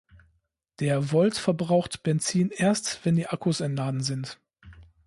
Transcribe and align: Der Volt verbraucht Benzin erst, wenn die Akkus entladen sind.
Der 0.79 1.11
Volt 1.11 1.37
verbraucht 1.37 2.01
Benzin 2.01 2.49
erst, 2.49 3.01
wenn 3.05 3.17
die 3.17 3.27
Akkus 3.27 3.59
entladen 3.61 4.01
sind. 4.01 4.39